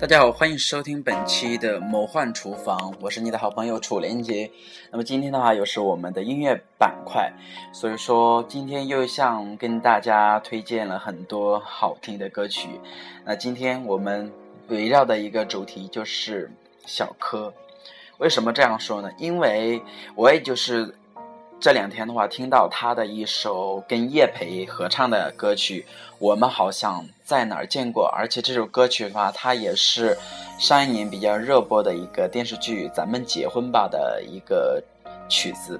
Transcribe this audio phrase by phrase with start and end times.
[0.00, 4.50] 大家好，欢迎收听本期的《魔幻厨房》，我是你的好朋友楚连杰。
[4.90, 7.30] 那么今天的话又是我们的音乐板块，
[7.70, 12.80] 所以说今天又像跟大家推荐了很多好听的歌曲。
[13.26, 14.32] 那今天我们
[14.68, 16.50] 围绕的一个主题就是
[16.86, 17.52] 小柯。
[18.16, 19.10] 为什么这样说呢？
[19.18, 19.82] 因为
[20.14, 20.94] 我也就是。
[21.60, 25.84] 这两天的话，听到他的一首跟叶培合唱的歌曲，
[26.18, 28.10] 我们好像在哪儿见过。
[28.16, 30.16] 而且这首歌曲的话，它也是
[30.58, 34.82] 上一年比较热播的一个电视剧《咱们结婚吧》的一个
[35.28, 35.78] 曲子。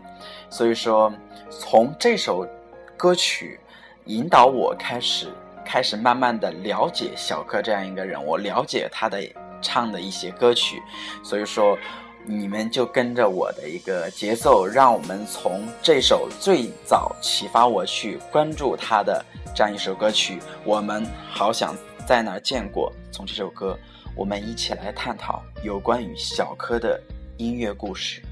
[0.50, 1.11] 所以说，
[1.48, 2.47] 从这首
[2.94, 3.59] 歌曲
[4.05, 5.33] 引导我开始，
[5.65, 9.19] 开始慢慢的了解小柯这样一个人，我了解他的
[9.62, 10.83] 唱的一些歌曲。
[11.25, 11.78] 所以说。
[12.26, 21.74] 你们就跟着我的一个节奏，让我们从这首最早启发我去关注他的这样一首歌曲，我们好想
[22.06, 22.92] 在哪儿见过。
[23.10, 23.76] 从这首歌，
[24.14, 27.00] 我们一起来探讨有关于小柯的
[27.36, 28.22] 音乐故事。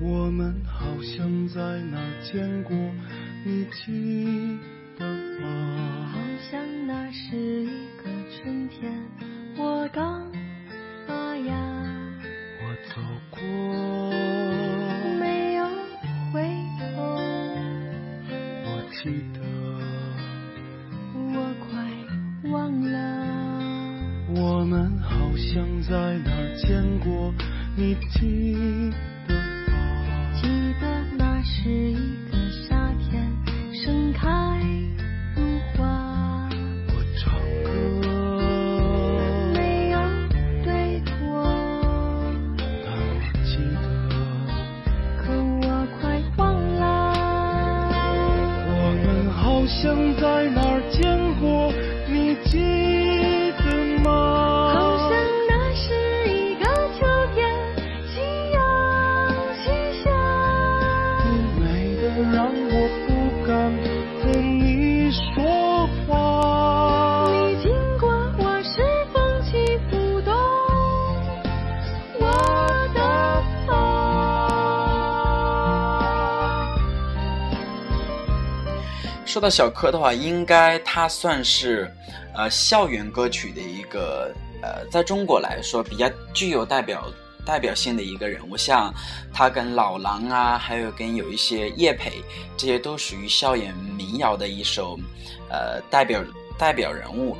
[0.00, 2.74] 我们好像在哪儿见过，
[3.46, 4.58] 你记
[4.98, 5.06] 得
[5.40, 6.10] 吗？
[6.12, 6.18] 好
[6.50, 8.01] 像那是一。
[8.34, 8.90] 春天，
[9.58, 10.26] 我刚
[11.06, 11.54] 发芽，
[12.62, 12.94] 我走
[13.30, 13.40] 过，
[15.20, 15.66] 没有
[16.32, 16.42] 回
[16.78, 17.20] 头。
[18.64, 19.40] 我记得，
[21.14, 22.96] 我快忘了。
[24.34, 25.92] 我们好像在
[26.24, 27.34] 哪儿见过，
[27.76, 28.90] 你记
[79.32, 81.90] 说到小柯的话，应该他算是，
[82.34, 87.10] 呃，校园歌曲的一个，呃，在中国来说比较具有代表
[87.42, 88.58] 代表性的一个人物。
[88.58, 88.92] 像
[89.32, 92.22] 他跟老狼啊，还有跟有一些叶培，
[92.58, 95.00] 这些都属于校园民谣的一首，
[95.48, 96.22] 呃，代表
[96.58, 97.34] 代表人物。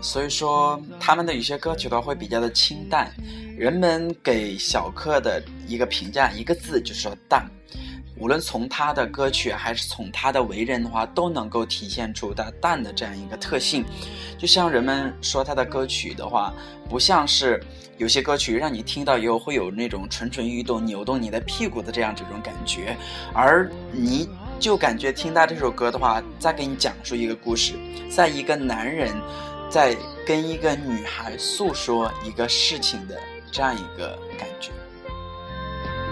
[0.00, 3.12] 所以说，他们的有些歌曲的话会比较的清淡。
[3.54, 7.46] 人们给小柯的一个评价，一个字就是淡。
[8.16, 13.84] 无论从他的歌曲还是从他的为人的话，都能够体现出他淡的这样一个特性。
[14.38, 16.54] 就像人们说他的歌曲的话，
[16.88, 17.60] 不像是
[17.98, 22.96] 有些歌曲让你听到以后会有那种蠢蠢欲动、扭动你的屁股的这样这种感觉，
[23.32, 24.28] 而你
[24.60, 27.74] 就感觉听他这首歌的话，在给你讲述一个故事，
[28.08, 29.12] 在一个男人
[29.68, 33.18] 在跟一个女孩诉说一个事情的
[33.50, 34.70] 这样一个感觉。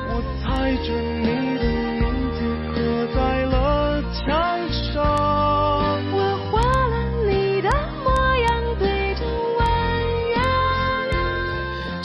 [0.09, 1.32] 我猜着你。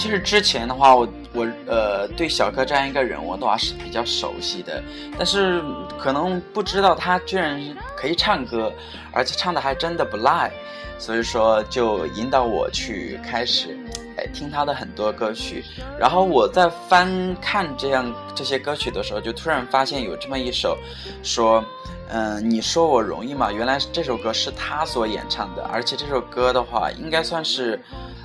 [0.07, 4.81] 其实之前的话，我我呃对小柯这样一个人物的话是比较熟悉的，
[5.17, 5.61] 但是
[5.99, 7.61] 可能不知道他居然
[7.93, 8.71] 可以唱歌，
[9.11, 10.49] 而且唱的还真的不赖，
[10.97, 13.77] 所以说就引导我去开始
[14.15, 15.61] 哎听他的很多歌曲。
[15.99, 20.77] 然后我在翻看这样这些歌曲的时候，就突然发现有这么一首，
[21.21, 21.61] 说
[22.09, 23.51] 嗯你说我容易吗？
[23.51, 27.79] 原来这首歌是他所演唱的，而且这首歌的话应该算是。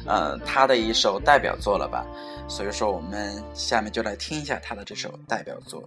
[0.05, 2.05] 呃，他的一首代表作了吧，
[2.49, 5.81] 所以说我们下面就来听一下他的这首代表作。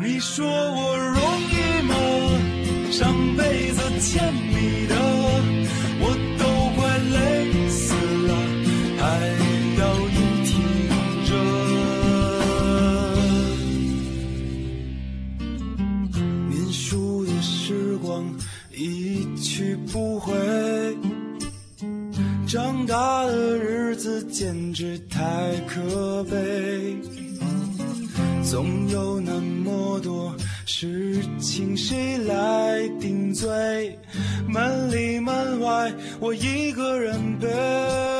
[0.00, 1.20] 你说我容
[1.52, 1.94] 易吗？
[2.90, 4.94] 上辈子欠你的，
[23.96, 25.20] 子简直太
[25.66, 26.96] 可悲。
[28.44, 30.32] 总有那么多
[30.64, 33.98] 事情，谁来定罪？
[34.48, 38.15] 门里门外，我一个人背。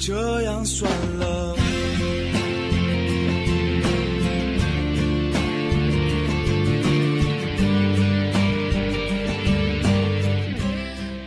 [0.00, 1.54] 这样算了。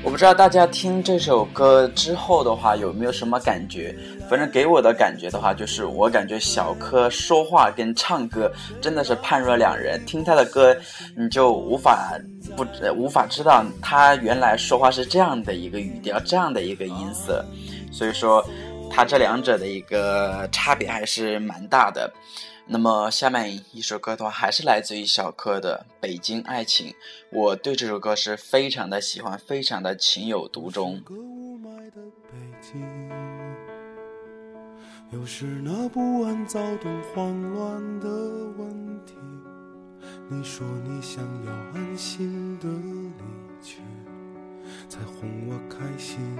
[0.03, 3.95] 我不知道大家听这首歌之后的话有没有什么感觉？
[4.27, 10.03] 反正给我的感觉的话，就是我感觉小柯说话跟唱歌真的是判若两人。
[10.05, 10.75] 听他的歌，
[11.15, 12.11] 你就无法
[12.55, 12.65] 不
[12.95, 17.45] 无法知道他原来说话是这样的一个语调，这样的一个音色。
[17.93, 18.43] 所以说，
[18.89, 22.11] 他这两者的一个差别还是蛮大的。
[22.65, 26.87] 那么下面一首歌的话，还是来自于小柯的《北京爱情》。
[27.29, 30.99] 我对这首歌是非常的喜欢，非常的情有独钟。
[31.01, 32.01] 个雾霾的
[32.31, 32.81] 北京，
[35.11, 38.07] 又是那不安、躁动、慌乱的
[38.57, 39.13] 问题。
[40.29, 43.81] 你说你想要安心的离去，
[44.87, 46.39] 才哄我开心。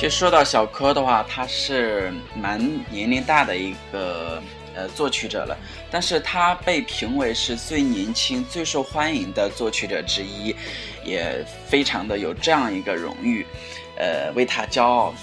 [0.00, 2.58] 其实说到小柯的话，他是蛮
[2.90, 4.42] 年龄大的一个
[4.74, 5.54] 呃作曲者了，
[5.90, 10.56] 但是他被评为是最年轻、最受欢迎的作曲者之一，
[11.04, 13.44] 也非常的有这样一个荣誉，
[14.00, 15.14] 呃，为他骄傲。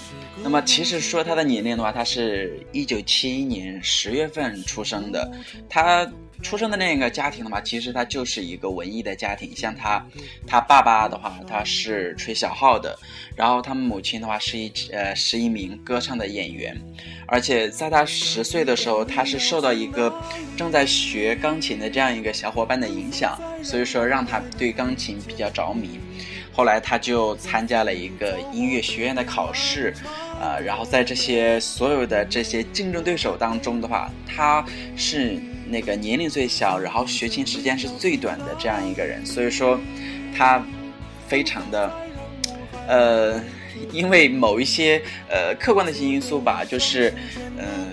[0.42, 5.30] 那么其实说他的年龄的话，他是一九七一年十月份出生的，
[5.68, 6.08] 他。
[6.40, 9.50] 出生的那个家庭的话，其实他就是一个文艺的家庭。
[9.56, 10.06] 像他，
[10.46, 12.96] 他爸爸的话，他是吹小号的，
[13.34, 16.80] 然后他们母亲的话是一呃是一名歌唱的演员，
[17.26, 20.14] 而且在他十岁的时候，他是受到一个
[20.56, 25.98] 正在学钢琴的这样一个小伙伴的影响，所以说让他对钢琴比较着迷。
[26.58, 29.94] 后来他就参加了一个音乐学院的考试，
[30.40, 34.64] 呃，然后在这些所有的这些竞争对手当中的话，他
[34.96, 35.38] 是
[35.68, 39.78] 那个年龄最小，然后学琴时间是最短的这样一个人，所以说
[40.36, 40.60] 他
[41.28, 41.92] 非常的，
[42.88, 43.40] 呃，
[43.92, 47.14] 因为某一些呃客观的一些因素吧，就是
[47.56, 47.86] 嗯、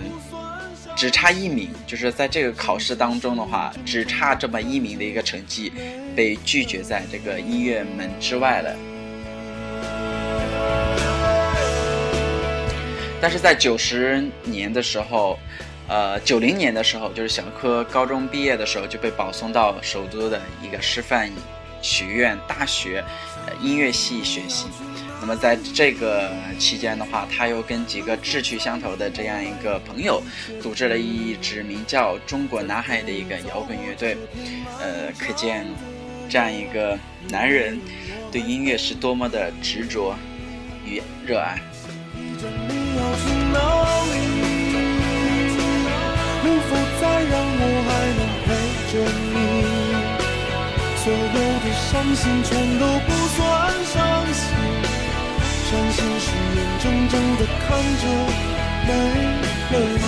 [0.96, 5.70] 只差一名，就是在这个考试当中的话，只差这么一名的一个成绩，
[6.16, 8.74] 被拒绝在这个音乐门之外了。
[13.20, 15.38] 但是在九十年的时候，
[15.86, 21.30] 呃，九零年的时候，就是小柯高中毕业的时候，就被保送到首都的一个师范
[21.82, 23.04] 学院大学，
[23.46, 24.64] 呃，音乐系学习。
[25.26, 30.22] 那么在这个期间的话，他又跟几个志趣相投的这样一个朋友，
[30.62, 34.16] 组织了一支名叫“中国男孩”的一个摇滚乐队。
[34.80, 35.66] 呃，可见
[36.28, 36.96] 这样一个
[37.28, 37.76] 男人
[38.30, 40.14] 对音乐是多么的执着
[40.84, 41.58] 与热爱。
[50.96, 54.85] 所有的伤心全都不算伤心。
[55.68, 57.66] 伤心是眼睁睁的看
[57.98, 58.06] 着
[58.86, 58.92] 没
[59.72, 60.06] 了你。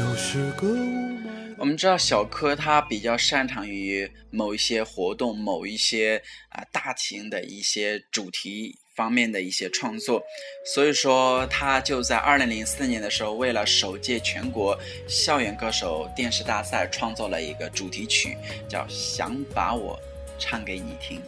[0.00, 0.76] 又是个雾
[1.18, 1.26] 霾。
[1.58, 10.22] 我们知道小柯他比较擅长于某一些活动、某一些啊、大型的一些主题方面的一些创作，
[10.64, 18.36] 所以说他就在二零零四年的时候，为了首届全国校园歌手电视大赛，创作了一个主题曲，
[18.68, 19.98] 叫《想把我
[20.38, 21.18] 唱给你听》。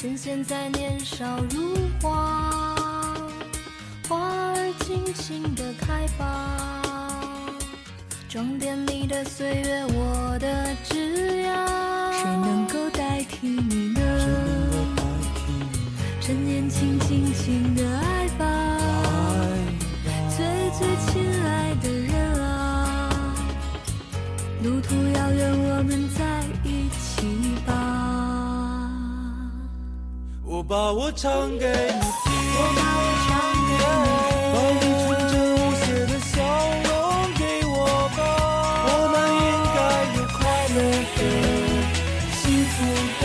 [0.00, 2.76] 趁现在年少如花，
[4.08, 6.84] 花儿尽情的开吧，
[8.28, 14.00] 装点你的岁月，我的枝桠，谁能够代替你呢？
[16.20, 18.78] 趁年轻，尽情的爱吧，
[20.28, 20.46] 最
[20.78, 23.34] 最亲爱的人啊。
[24.62, 27.26] 路途遥远，我们在一起
[27.66, 28.47] 吧。
[30.68, 31.72] 把我唱给你
[32.24, 32.30] 听，
[34.52, 36.34] 把你纯真无邪的笑
[36.84, 36.92] 容
[37.38, 37.72] 给我
[38.14, 38.20] 吧。
[38.84, 39.78] 我们应该
[40.14, 40.38] 有快
[40.74, 40.76] 乐
[41.16, 41.18] 的、
[42.36, 42.76] 幸福
[43.22, 43.24] 的、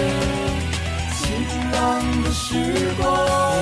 [1.17, 1.21] 晴
[1.73, 1.77] 朗
[2.23, 3.52] 的时光。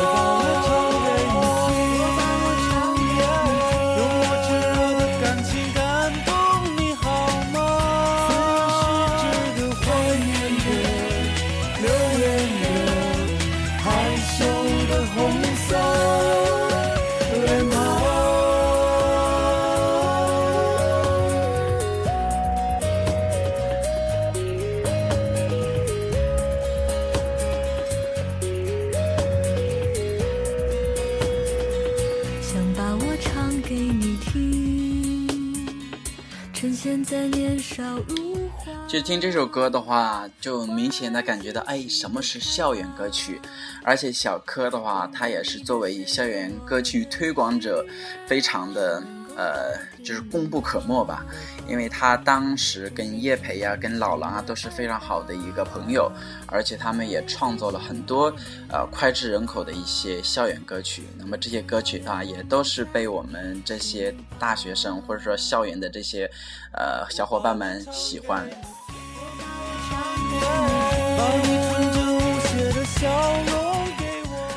[38.91, 43.39] 其实听这首歌的话，就明显的感觉到，哎，什么是校园歌曲？
[43.85, 47.85] 而且小柯的话，他也是作为校园歌曲推广者，
[48.27, 49.01] 非常的
[49.37, 51.25] 呃，就是功不可没吧。
[51.69, 56.11] 因为他当时跟叶培呀、跟老狼啊都是非常好的一个朋友，
[56.47, 58.25] 而且他们也创作了很多
[58.67, 61.03] 呃脍炙人口的一些校园歌曲。
[61.17, 66.29] 那么这些歌曲啊，也都是被我们这些大学生或者说校园的这些
[66.73, 68.49] 呃小伙伴们喜欢。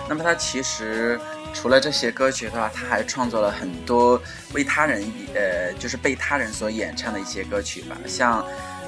[0.06, 1.18] 那么他其实
[1.52, 4.20] 除了这些歌曲的话，他还创作了很多
[4.52, 5.02] 为他人
[5.34, 8.44] 呃，就是被他人所演唱的一些歌曲吧，像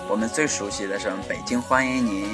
[0.09, 2.27] 我们最熟悉的什么《北京欢迎您》，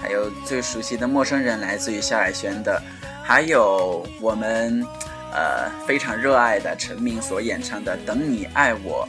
[0.00, 2.80] 还有最熟悉的《陌生人》来自于萧亚轩的，
[3.22, 4.82] 还有我们
[5.30, 9.06] 呃非常热爱的陈明所演唱的《等你爱我》，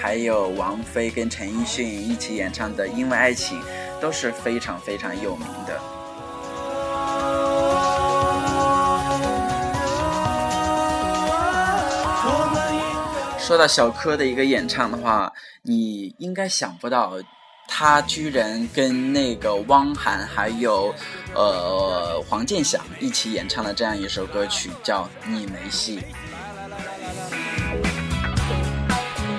[0.00, 3.60] 还有王菲跟陈奕迅一起演唱的《因为爱情》，
[4.00, 5.80] 都是非常非常有名的。
[13.38, 17.14] 说到小柯的一个演唱的话，你应该想不到，
[17.66, 20.94] 他居然跟那个汪涵还有
[21.34, 25.98] 呃黄健翔一起演唱了这样一首歌曲，叫《你没戏》。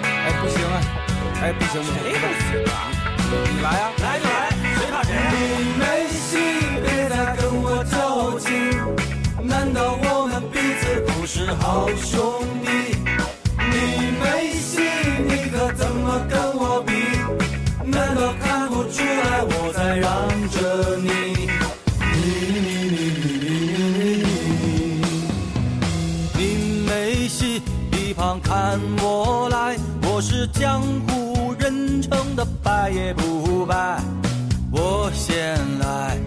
[0.03, 0.81] 哎，不行啊！
[1.41, 2.91] 哎，不行不行，谁不行啊？
[3.31, 3.91] 你来啊、
[11.59, 12.21] 好兄
[12.63, 12.69] 弟？
[13.57, 14.81] 你没戏，
[15.27, 16.93] 你可怎么跟我比？
[17.85, 21.09] 难道看不出来我在让着你？
[22.13, 22.15] 你
[22.51, 23.59] 你你你你
[23.97, 23.99] 你
[24.61, 26.37] 你。
[26.37, 26.39] 你
[26.87, 33.99] 没戏，一旁看我来，我是江湖人称的败也不败。
[34.71, 36.17] 我先来，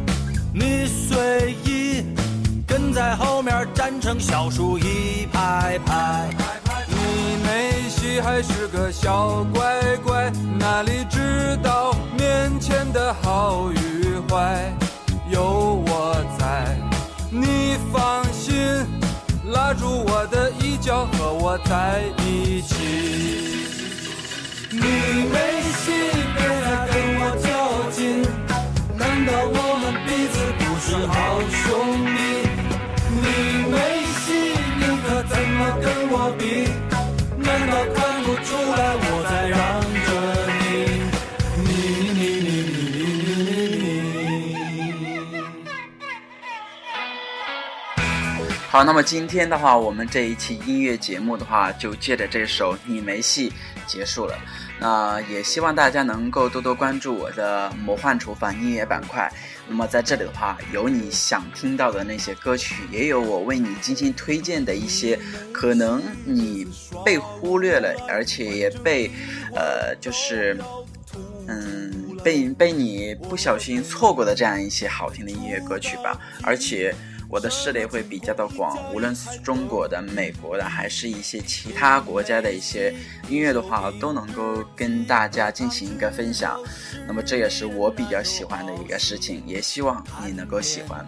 [3.04, 6.30] 在后面站成小树一排排。
[6.88, 6.96] 你
[7.44, 9.62] 没戏，还是个小乖
[10.02, 14.72] 乖，哪里知道面前的好与坏？
[15.28, 16.78] 有我在，
[17.30, 18.56] 你放心。
[19.52, 22.74] 拉住我的衣角，和我在一起。
[24.70, 25.36] 你没
[25.82, 25.92] 心，
[26.38, 27.46] 别再跟我较
[27.90, 28.22] 劲，
[28.96, 31.12] 难道我们彼此不是好
[31.50, 31.70] 兄
[32.16, 32.23] 弟？
[35.54, 36.83] 么跟我比？
[48.74, 53.48] 好，那么今天的话，我们这一期音乐节目的话，就借着这首《你没戏》
[53.86, 54.36] 结束了。
[54.80, 59.32] 那也希望大家能够多多关注我的魔幻厨房音乐板块。
[59.68, 65.16] 那么在这里的话，有你想听到的那些歌曲，也有我为你精心推荐的一些
[65.52, 66.66] 可能你
[67.04, 69.08] 被忽略了，而且也被，
[69.54, 70.58] 呃，就是，
[71.46, 76.18] 嗯，被被你不小心错过的这样一些好听的音乐歌曲吧。
[76.42, 76.92] 而且
[77.34, 82.94] 我的涉猎会比较的广，无论是中国的、美国的，还是一些其他国家的一些
[83.28, 86.56] 音乐的话，都能够跟大家进行一个分享。
[87.08, 91.04] 那么这也是我比较喜欢的一个事情，也希望你能够喜欢。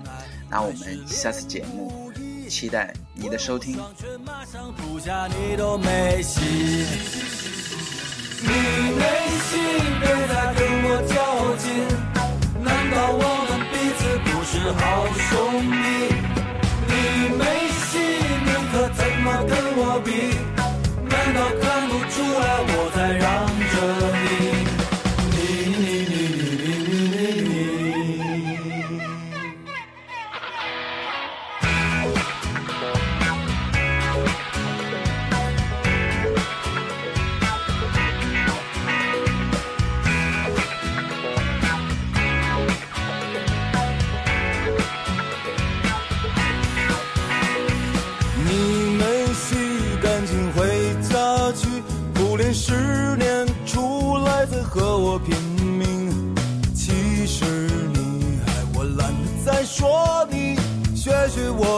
[0.51, 2.13] 那我们下次节目
[2.49, 3.79] 期待你的收听。
[5.29, 6.41] 你都没戏，
[8.43, 8.49] 你
[8.99, 9.57] 没戏，
[10.01, 11.87] 别再跟我较劲。
[12.65, 13.66] 难道我们
[14.59, 15.77] 是好兄弟？
[16.89, 16.93] 你
[17.37, 17.99] 没戏，
[18.45, 20.09] 你可怎么跟我比？
[21.05, 23.46] 难道看不出来我在让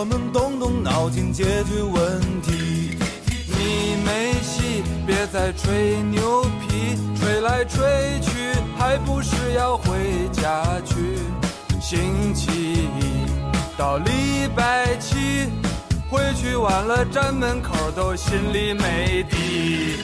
[0.08, 2.96] 们动动脑筋解决问题。
[3.46, 8.30] 你没戏，别再吹牛皮，吹来吹去
[8.78, 10.94] 还不是要回家去。
[11.80, 12.50] 星期
[12.98, 13.26] 一
[13.76, 15.48] 到礼拜七。
[16.10, 19.98] 回去晚了，站门口都心里没底。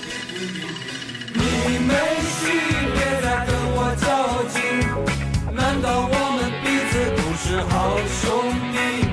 [1.32, 1.40] 你
[1.88, 1.94] 没
[2.28, 2.42] 戏，
[2.92, 4.06] 别再跟我较
[4.52, 4.60] 劲，
[5.54, 9.03] 难道我们彼此不是好兄弟？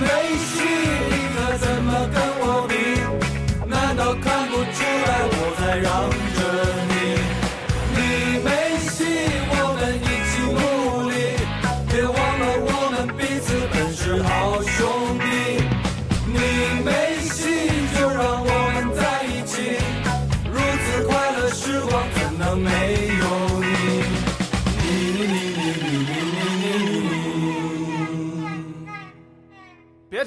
[0.00, 0.60] 没戏，
[1.10, 2.35] 你可怎么跟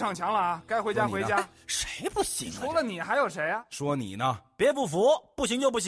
[0.09, 0.63] 别逞强了啊！
[0.65, 1.47] 该回家回家。
[1.67, 2.57] 谁不行啊？
[2.59, 3.63] 除了你还有谁啊？
[3.69, 4.39] 说你呢？
[4.57, 5.87] 别不服，不行就不行。